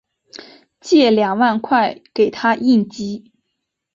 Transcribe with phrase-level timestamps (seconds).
[0.79, 3.31] 借两万块给她应急